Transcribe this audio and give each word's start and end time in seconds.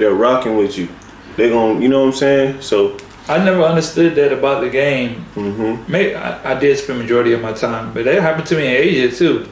they're 0.00 0.14
rocking 0.14 0.56
with 0.56 0.76
you. 0.78 0.88
They're 1.36 1.50
gonna, 1.50 1.80
you 1.80 1.88
know 1.88 2.00
what 2.00 2.14
I'm 2.14 2.18
saying? 2.18 2.62
So, 2.62 2.96
I 3.28 3.42
never 3.44 3.62
understood 3.62 4.16
that 4.16 4.32
about 4.32 4.62
the 4.62 4.70
game. 4.70 5.24
mm-hmm. 5.34 5.90
Maybe 5.90 6.14
I, 6.16 6.52
I 6.52 6.58
did 6.58 6.76
spend 6.78 6.98
majority 6.98 7.32
of 7.32 7.40
my 7.40 7.52
time, 7.52 7.94
but 7.94 8.04
that 8.04 8.20
happened 8.20 8.46
to 8.48 8.56
me 8.56 8.66
in 8.66 8.72
Asia 8.72 9.16
too. 9.16 9.48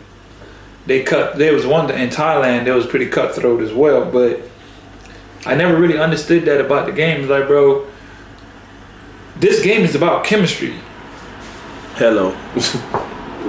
They 0.86 1.02
cut. 1.02 1.36
There 1.36 1.52
was 1.52 1.66
one 1.66 1.90
in 1.90 2.08
Thailand. 2.08 2.64
That 2.64 2.74
was 2.74 2.86
pretty 2.86 3.08
cutthroat 3.08 3.62
as 3.62 3.72
well, 3.72 4.10
but 4.10 4.40
I 5.46 5.54
never 5.54 5.76
really 5.78 5.98
understood 5.98 6.44
that 6.46 6.60
about 6.60 6.86
the 6.86 6.92
game. 6.92 7.20
It's 7.20 7.30
like, 7.30 7.46
bro, 7.46 7.86
this 9.36 9.62
game 9.62 9.82
is 9.82 9.94
about 9.94 10.24
chemistry. 10.24 10.74
hello. 11.94 12.36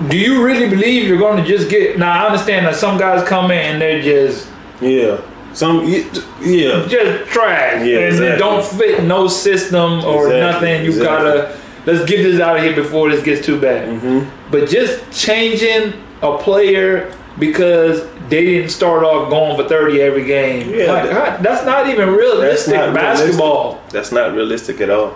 Do 0.10 0.18
you 0.18 0.44
really 0.46 0.70
believe 0.70 1.08
you're 1.08 1.18
going 1.18 1.44
to 1.44 1.50
just 1.50 1.70
get? 1.70 1.98
Now 1.98 2.24
I 2.24 2.26
understand 2.28 2.66
that 2.66 2.76
some 2.76 2.98
guys 2.98 3.28
come 3.28 3.52
in 3.52 3.58
and 3.58 3.82
they're 3.82 4.02
just 4.02 4.48
yeah. 4.82 5.22
Some, 5.54 5.86
yeah. 5.88 6.86
just 6.88 7.30
trash 7.32 7.86
Yeah, 7.86 7.98
exactly. 8.00 8.38
don't 8.38 8.64
fit 8.66 9.04
no 9.04 9.28
system 9.28 10.04
or 10.06 10.28
Exactly, 10.28 10.40
nothing. 10.40 10.84
You 10.86 10.90
exactly. 10.92 11.06
gotta 11.32 11.60
let's 11.86 12.06
get 12.10 12.24
this 12.24 12.40
out 12.40 12.58
of 12.58 12.64
here 12.64 12.76
before 12.76 13.10
this 13.10 13.24
gets 13.24 13.46
too 13.46 13.60
bad. 13.60 13.88
Mm-hmm. 13.90 14.52
But 14.52 14.70
just 14.70 15.12
changing 15.12 15.94
a 16.22 16.38
player 16.38 17.14
because 17.40 18.08
they 18.30 18.46
didn't 18.46 18.70
start 18.70 19.04
off 19.04 19.30
going 19.30 19.56
for 19.58 19.68
30 19.68 20.02
every 20.02 20.26
game. 20.26 20.70
Yeah, 20.70 20.92
Like, 20.92 21.10
that- 21.10 21.42
that's 21.44 21.66
not 21.66 21.90
even 21.90 22.10
realistic 22.14 22.76
not 22.76 22.94
basketball. 22.94 23.82
That's 23.90 24.12
not 24.12 24.34
realistic 24.36 24.82
at 24.82 24.90
all. 24.90 25.16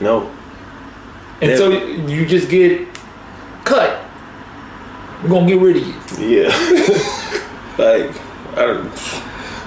No. 0.00 0.30
And 1.42 1.50
Yeah. 1.50 1.56
so 1.56 1.70
you 1.70 2.24
just 2.24 2.48
get 2.48 2.86
cut. 3.64 3.98
We're 5.22 5.28
to 5.40 5.46
get 5.46 5.60
rid 5.60 5.76
of 5.76 5.86
you. 5.86 5.94
Yeah. 6.18 6.48
like, 7.78 8.10
I 8.56 8.66
don't. 8.66 8.90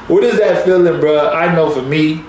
What 0.08 0.24
is 0.24 0.38
that 0.40 0.66
feeling, 0.66 1.00
bro? 1.00 1.30
I 1.30 1.54
know 1.56 1.70
for 1.70 1.82
me, 1.82 2.24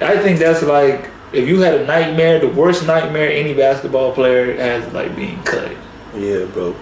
I 0.00 0.16
think 0.18 0.38
that's 0.38 0.62
like 0.62 1.10
if 1.32 1.48
you 1.48 1.60
had 1.60 1.74
a 1.80 1.86
nightmare, 1.86 2.38
the 2.38 2.48
worst 2.48 2.86
nightmare 2.86 3.30
any 3.30 3.54
basketball 3.54 4.12
player 4.12 4.56
has, 4.56 4.92
like 4.92 5.14
being 5.16 5.42
cut. 5.42 5.72
Yeah, 6.14 6.44
bro. 6.46 6.72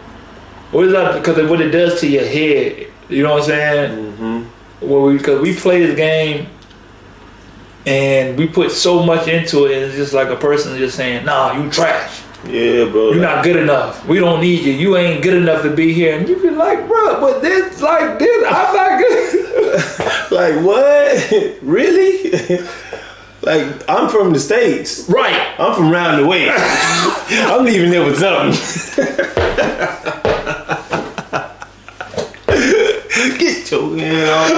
What 0.70 0.86
is 0.86 0.92
that? 0.92 1.14
Because 1.14 1.38
of 1.38 1.48
what 1.48 1.60
it 1.60 1.70
does 1.70 2.00
to 2.00 2.08
your 2.08 2.24
head. 2.24 2.88
You 3.08 3.22
know 3.22 3.32
what 3.32 3.42
I'm 3.42 3.48
saying? 3.48 4.12
Mm-hmm. 4.12 4.88
Well, 4.88 5.02
we 5.02 5.18
because 5.18 5.40
we 5.40 5.54
play 5.54 5.84
this 5.86 5.96
game 5.96 6.48
and 7.86 8.36
we 8.38 8.46
put 8.46 8.70
so 8.70 9.02
much 9.02 9.28
into 9.28 9.66
it, 9.66 9.76
and 9.76 9.84
it's 9.84 9.96
just 9.96 10.12
like 10.12 10.28
a 10.28 10.36
person 10.36 10.76
just 10.78 10.96
saying, 10.96 11.24
"Nah, 11.24 11.52
you 11.52 11.70
trash. 11.70 12.22
Yeah, 12.44 12.84
bro. 12.90 13.12
You're 13.12 13.22
not 13.22 13.44
good 13.44 13.56
enough. 13.56 14.06
We 14.06 14.18
don't 14.18 14.40
need 14.40 14.64
you. 14.64 14.72
You 14.72 14.96
ain't 14.96 15.22
good 15.22 15.34
enough 15.34 15.62
to 15.62 15.70
be 15.70 15.92
here." 15.92 16.18
And 16.18 16.28
you 16.28 16.36
be 16.40 16.50
like, 16.50 16.86
"Bro, 16.86 17.20
but 17.20 17.40
this, 17.42 17.80
like 17.80 18.18
this, 18.18 18.44
I'm 18.48 18.74
not 18.74 18.98
good." 18.98 20.30
Like, 20.44 20.64
what? 20.64 21.30
really? 21.62 22.30
like, 23.42 23.88
I'm 23.88 24.08
from 24.10 24.32
the 24.32 24.40
States. 24.40 25.08
right? 25.08 25.54
I'm 25.58 25.74
from 25.74 25.90
round 25.90 26.22
the 26.22 26.26
way. 26.26 26.48
I'm 26.54 27.64
leaving 27.64 27.90
there 27.90 28.04
with 28.04 28.18
something. 28.18 28.52
Get 33.38 33.70
your 33.70 33.96
hand 33.98 34.30
off. 34.30 34.50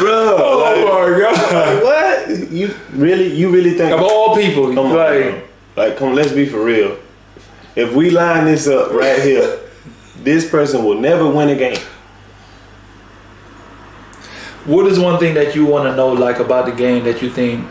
Bro, 0.00 0.36
Oh 0.38 1.12
my 1.12 1.18
god! 1.20 1.82
what? 1.84 2.50
You 2.50 2.74
really, 2.92 3.32
you 3.32 3.50
really 3.50 3.74
think? 3.74 3.92
Of 3.92 4.00
all 4.00 4.34
people, 4.36 4.74
Come 4.74 4.86
on, 4.86 4.96
like 4.96 5.22
bro. 5.22 5.42
like, 5.76 5.96
come. 5.96 6.14
Let's 6.14 6.32
be 6.32 6.46
for 6.46 6.64
real. 6.64 6.96
If 7.76 7.94
we 7.94 8.10
line 8.10 8.46
this 8.46 8.66
up 8.66 8.90
right 8.92 9.22
here, 9.22 9.60
this 10.16 10.50
person 10.50 10.84
will 10.84 10.98
never 11.00 11.28
win 11.28 11.48
a 11.50 11.54
game. 11.54 11.78
What 14.66 14.86
is 14.86 14.98
one 14.98 15.18
thing 15.18 15.34
that 15.34 15.54
you 15.54 15.64
want 15.64 15.84
to 15.84 15.96
know, 15.96 16.12
like 16.12 16.38
about 16.38 16.66
the 16.66 16.72
game, 16.72 17.04
that 17.04 17.22
you 17.22 17.30
think 17.30 17.66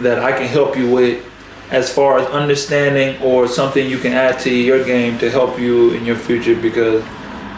that 0.00 0.18
I 0.18 0.32
can 0.32 0.46
help 0.46 0.76
you 0.76 0.90
with, 0.90 1.24
as 1.70 1.92
far 1.92 2.18
as 2.18 2.26
understanding, 2.28 3.20
or 3.22 3.48
something 3.48 3.88
you 3.88 3.98
can 3.98 4.12
add 4.12 4.38
to 4.40 4.54
your 4.54 4.84
game 4.84 5.18
to 5.18 5.30
help 5.30 5.58
you 5.58 5.92
in 5.92 6.04
your 6.04 6.16
future? 6.16 6.54
Because 6.54 7.02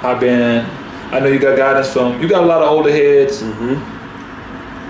I've 0.03 0.21
been, 0.21 0.65
I 1.13 1.19
know 1.19 1.27
you 1.27 1.41
got 1.41 1.57
guidance 1.57 1.93
from, 1.93 2.23
you 2.23 2.29
got 2.29 2.45
a 2.45 2.47
lot 2.47 2.63
of 2.63 2.71
older 2.71 2.93
heads. 2.93 3.43
Mm-hmm. 3.43 3.95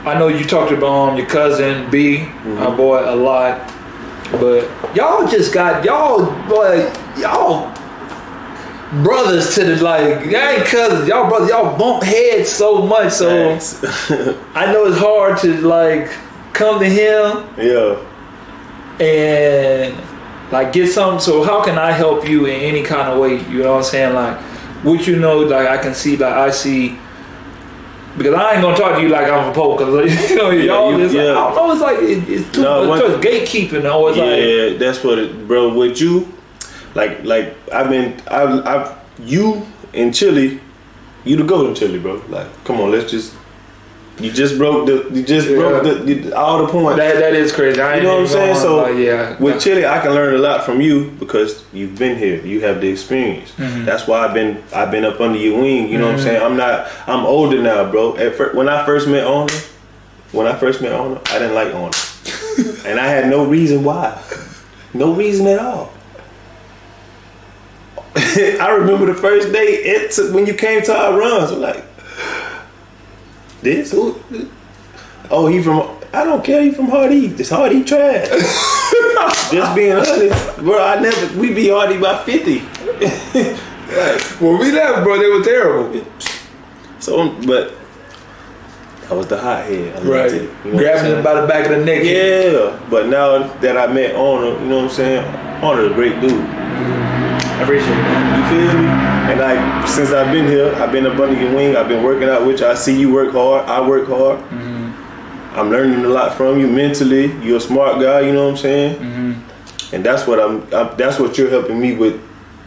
I 0.07 0.19
know 0.19 0.29
you 0.29 0.45
talked 0.45 0.73
about 0.73 1.11
um, 1.11 1.17
your 1.17 1.27
cousin 1.27 1.91
B, 1.91 2.27
my 2.45 2.75
boy, 2.77 3.03
a 3.05 3.17
lot, 3.17 3.73
but 4.33 4.69
y'all 4.95 5.27
just 5.27 5.53
got 5.53 5.85
y'all, 5.85 6.27
boy, 6.49 6.93
y'all 7.19 7.76
brothers 9.03 9.55
to 9.55 9.65
the 9.65 9.83
like, 9.83 10.27
y'all 10.27 10.37
ain't 10.37 10.65
cousins, 10.65 11.09
y'all 11.09 11.29
brothers, 11.29 11.51
y'all 11.51 11.77
bump 11.79 12.03
heads 12.03 12.49
so 12.49 12.83
much, 12.83 13.13
so. 13.13 13.53
I 14.55 14.73
know 14.73 14.87
it's 14.87 14.99
hard 14.99 15.39
to 15.39 15.61
like 15.63 16.11
come 16.53 16.81
to 16.81 16.89
him 16.89 17.47
yeah. 17.59 18.01
and 19.05 20.03
like 20.51 20.73
get 20.73 20.91
something. 20.91 21.21
So 21.21 21.43
how 21.45 21.63
can 21.65 21.79
I 21.79 21.93
help 21.93 22.29
you 22.29 22.47
in 22.47 22.61
any 22.61 22.83
kind 22.83 23.09
of 23.09 23.19
way? 23.19 23.37
You 23.51 23.63
know 23.63 23.73
what 23.73 23.79
I'm 23.79 23.85
saying? 23.85 24.15
Like, 24.15 24.39
what 24.85 25.07
you 25.07 25.17
know? 25.17 25.41
Like 25.41 25.69
I 25.69 25.79
can 25.79 25.95
see, 25.95 26.17
like 26.17 26.33
I 26.33 26.51
see. 26.51 26.99
Because 28.17 28.33
I 28.33 28.55
ain't 28.55 28.63
gonna 28.63 28.77
talk 28.77 28.97
to 28.97 29.03
you 29.03 29.11
like 29.11 29.31
I'm 29.31 29.51
a 29.51 29.55
pope, 29.55 29.79
because 29.79 30.31
you 30.31 30.37
know 30.37 30.51
y'all 30.51 30.99
you- 30.99 31.07
like, 31.07 31.13
yeah. 31.15 31.33
I 31.33 31.55
don't 31.55 31.55
know. 31.55 31.73
It's 31.73 31.83
like 31.83 31.99
it, 31.99 32.29
it's 32.29 32.51
too 32.53 32.63
No, 32.63 32.87
much 32.87 33.03
gatekeeping. 33.21 33.83
Though 33.83 34.09
it's 34.09 34.17
like 34.17 34.41
yeah, 34.41 34.79
that's 34.79 35.05
what 35.05 35.19
it, 35.19 35.47
bro. 35.47 35.75
Would 35.75 36.01
you, 36.01 36.33
like, 36.97 37.25
like 37.25 37.55
I've 37.73 37.89
been, 37.91 38.21
I've, 38.29 38.67
I've, 38.67 38.99
you 39.21 39.67
in 39.93 40.13
Chile, 40.13 40.61
you 41.25 41.37
the 41.37 41.45
golden 41.45 41.71
in 41.71 41.75
Chile, 41.77 41.99
bro. 41.99 42.23
Like, 42.29 42.49
come 42.65 42.81
on, 42.81 42.91
let's 42.91 43.11
just, 43.11 43.35
you 44.19 44.33
just 44.33 44.57
broke 44.57 44.87
the, 44.87 44.97
you 45.15 45.23
just 45.25 45.47
Yeah. 45.49 45.57
broke 45.59 45.83
the, 45.85 45.95
the 46.15 46.33
all 46.37 46.65
the 46.65 46.73
points. 46.73 46.97
that. 46.99 47.17
That 47.21 47.35
is 47.35 47.53
crazy. 47.53 47.81
I 47.81 47.97
You 47.97 48.03
know 48.05 48.15
what 48.15 48.21
I'm 48.23 48.27
saying? 48.29 48.57
So, 48.57 48.87
yeah, 48.89 49.37
With 49.39 49.61
Chile, 49.63 49.85
I 49.85 50.01
can 50.01 50.13
learn 50.15 50.35
a 50.35 50.39
lot 50.39 50.65
from 50.65 50.81
you 50.81 51.11
because 51.19 51.65
you've 51.75 51.99
been 51.99 52.17
here. 52.17 52.41
You 52.45 52.61
have 52.63 52.81
the 52.81 52.89
experience. 52.89 53.53
Mm-hmm. 53.59 53.85
That's 53.85 54.07
why 54.09 54.21
I've 54.27 54.33
been 54.33 54.63
I've 54.75 54.91
been 54.91 55.05
up 55.05 55.21
under 55.21 55.39
your 55.39 55.61
wing. 55.61 55.89
You 55.91 55.99
know 55.99 56.07
what 56.07 56.15
I'm 56.17 56.21
saying? 56.21 56.43
I'm 56.43 56.57
not. 56.57 56.89
I'm 57.07 57.27
older 57.27 57.61
now, 57.61 57.91
bro. 57.91 58.17
At 58.17 58.37
fir- 58.37 58.55
when 58.55 58.69
I 58.71 58.87
first 58.87 59.07
met 59.07 59.25
Arnold, 59.25 59.51
when 60.33 60.47
I 60.47 60.55
first 60.59 60.81
met 60.81 60.93
Arnold, 60.93 61.21
I 61.29 61.39
didn't 61.39 61.55
like 61.55 61.69
Arnold, 61.75 61.97
and 62.87 62.99
I 62.99 63.07
had 63.09 63.29
no 63.29 63.45
reason 63.45 63.85
why. 63.85 64.19
No 64.95 65.13
reason 65.13 65.47
at 65.47 65.59
all. 65.59 65.93
I 68.61 68.71
remember 68.71 69.07
the 69.07 69.15
first 69.15 69.53
day 69.53 69.67
it 69.67 70.11
took, 70.11 70.35
when 70.35 70.47
you 70.47 70.55
came 70.55 70.83
to 70.83 70.95
our 70.95 71.19
runs. 71.19 71.53
I'm 71.53 71.61
like, 71.61 71.85
this 73.63 73.93
who? 73.93 74.21
Oh, 75.31 75.47
he 75.47 75.63
from. 75.63 75.99
I 76.13 76.25
don't 76.25 76.45
care. 76.45 76.63
He 76.63 76.71
from 76.71 76.89
Hardee. 76.89 77.29
This 77.29 77.51
Hardee 77.51 77.83
trash. 77.85 78.29
Just 79.51 79.75
being 79.75 79.93
honest, 79.93 80.57
bro. 80.59 80.85
I 80.85 81.01
never. 81.01 81.39
We 81.39 81.55
be 81.55 81.69
Hardee 81.69 81.99
by 81.99 82.23
fifty. 82.25 82.61
like, 82.61 84.21
when 84.41 84.59
we 84.59 84.71
left, 84.73 85.03
bro, 85.03 85.19
they 85.19 85.29
were 85.29 85.43
terrible. 85.43 86.05
so, 86.99 87.31
but 87.47 87.75
I 89.11 89.15
was 89.15 89.29
the 89.29 89.39
hot 89.39 89.65
head. 89.65 90.05
Right, 90.05 90.33
it. 90.33 90.51
You 90.65 90.73
know 90.73 90.79
grabbing 90.79 91.13
him 91.13 91.25
by 91.25 91.41
the 91.41 91.47
back 91.47 91.65
of 91.67 91.79
the 91.79 91.85
neck. 91.85 92.05
Yeah, 92.05 92.79
but 92.91 93.07
now 93.07 93.39
that 93.61 93.77
I 93.77 93.93
met 93.93 94.15
Arnold, 94.15 94.61
you 94.61 94.69
know 94.69 94.77
what 94.77 94.85
I'm 94.85 94.91
saying? 94.91 95.25
Arnold's 95.65 95.93
a 95.93 95.95
great 95.95 96.21
dude. 96.21 96.96
I 97.57 97.63
appreciate 97.63 97.89
that. 97.89 98.37
You 98.37 98.71
feel 98.71 98.81
me? 98.81 98.89
And 99.33 99.41
like 99.41 99.89
since 99.89 100.11
I've 100.11 100.33
been 100.33 100.47
here, 100.47 100.75
I've 100.75 100.93
been 100.93 101.07
a 101.07 101.15
your 101.15 101.55
wing. 101.55 101.77
I've 101.77 101.89
been 101.89 102.05
working 102.05 102.29
out 102.29 102.47
with 102.47 102.61
you. 102.61 102.67
I 102.67 102.75
see 102.75 102.99
you 102.99 103.13
work 103.13 103.33
hard. 103.33 103.65
I 103.67 103.87
work 103.87 104.09
hard. 104.09 104.39
Mm-hmm. 104.41 105.59
I'm 105.59 105.71
learning 105.71 106.05
a 106.05 106.09
lot 106.09 106.35
from 106.37 106.59
you 106.61 106.67
mentally. 106.67 107.33
You're 107.43 107.57
a 107.57 107.61
smart 107.61 108.01
guy. 108.01 108.21
You 108.21 108.33
know 108.33 108.45
what 108.45 108.51
I'm 108.51 108.57
saying? 108.59 108.97
Mm-hmm. 108.97 109.95
And 109.95 110.05
that's 110.05 110.27
what 110.27 110.39
I'm, 110.39 110.63
I'm. 110.75 110.97
That's 110.97 111.19
what 111.19 111.39
you're 111.39 111.51
helping 111.51 111.81
me 111.81 111.95
with, 111.95 112.21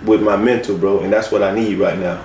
with 0.06 0.22
my 0.24 0.36
mental, 0.38 0.78
bro. 0.78 1.02
And 1.02 1.14
that's 1.14 1.32
what 1.32 1.44
I 1.44 1.54
need 1.54 1.78
right 1.78 1.98
now 1.98 2.24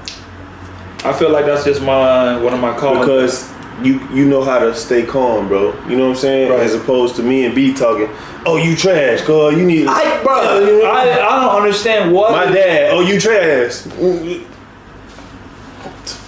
I 1.04 1.12
feel 1.12 1.30
like 1.30 1.44
that's 1.44 1.64
just 1.64 1.82
my 1.82 2.40
one 2.40 2.54
of 2.54 2.60
my 2.60 2.74
calls. 2.78 2.98
because 2.98 3.53
you 3.82 4.00
you 4.12 4.24
know 4.26 4.42
how 4.44 4.58
to 4.58 4.74
stay 4.74 5.04
calm, 5.04 5.48
bro. 5.48 5.72
You 5.88 5.96
know 5.96 6.04
what 6.04 6.10
I'm 6.10 6.16
saying? 6.16 6.50
Right. 6.50 6.60
As 6.60 6.74
opposed 6.74 7.16
to 7.16 7.22
me 7.22 7.44
and 7.44 7.54
B 7.54 7.72
talking. 7.74 8.08
Oh, 8.46 8.56
you 8.56 8.76
trash, 8.76 9.22
cuz 9.22 9.56
you 9.56 9.64
need. 9.64 9.86
I, 9.88 10.22
bro, 10.22 10.58
you 10.60 10.82
know? 10.82 10.90
I, 10.90 11.02
I 11.12 11.40
don't 11.46 11.56
understand 11.62 12.12
what. 12.12 12.32
My 12.32 12.46
dad, 12.52 12.90
oh 12.92 13.00
you 13.00 13.18
trash. 13.18 13.86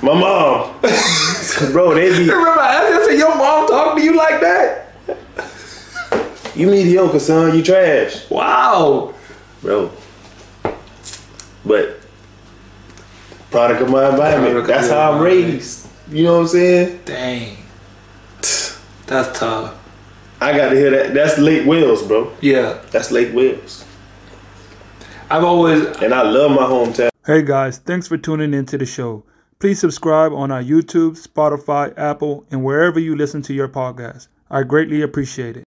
My 0.02 0.14
mom, 0.14 0.78
bro, 1.72 1.94
they 1.94 2.10
be 2.10 2.24
Remember, 2.30 2.60
I 2.60 3.04
said, 3.06 3.18
your 3.18 3.34
mom 3.36 3.66
talking 3.66 3.98
to 4.02 4.04
you 4.04 4.16
like 4.16 4.40
that? 4.40 4.82
you 6.54 6.68
mediocre, 6.68 7.18
son. 7.18 7.56
You 7.56 7.62
trash, 7.62 8.28
Wow. 8.30 9.12
bro. 9.62 9.90
But 11.64 12.00
product 13.50 13.82
of 13.82 13.90
my 13.90 14.08
environment. 14.10 14.52
Product 14.52 14.68
That's 14.68 14.88
how 14.88 15.10
I'm 15.12 15.16
environment. 15.16 15.52
raised. 15.54 15.85
You 16.08 16.22
know 16.24 16.34
what 16.34 16.40
I'm 16.42 16.48
saying? 16.48 17.00
Dang. 17.04 17.56
That's 19.06 19.38
tough. 19.38 19.74
I 20.40 20.56
got 20.56 20.70
to 20.70 20.76
hear 20.76 20.90
that. 20.90 21.14
That's 21.14 21.38
Lake 21.38 21.66
Wales, 21.66 22.02
bro. 22.02 22.32
Yeah. 22.40 22.80
That's 22.90 23.10
Lake 23.10 23.34
Wales, 23.34 23.84
I've 25.30 25.42
always. 25.44 25.84
and 25.98 26.14
I 26.14 26.22
love 26.22 26.50
my 26.52 26.62
hometown. 26.62 27.08
Hey 27.26 27.42
guys, 27.42 27.78
thanks 27.78 28.06
for 28.06 28.16
tuning 28.16 28.54
into 28.54 28.78
the 28.78 28.86
show. 28.86 29.24
Please 29.58 29.80
subscribe 29.80 30.32
on 30.32 30.52
our 30.52 30.62
YouTube, 30.62 31.20
Spotify, 31.20 31.92
Apple, 31.98 32.44
and 32.52 32.62
wherever 32.62 33.00
you 33.00 33.16
listen 33.16 33.42
to 33.42 33.54
your 33.54 33.68
podcast. 33.68 34.28
I 34.48 34.62
greatly 34.62 35.02
appreciate 35.02 35.56
it. 35.56 35.65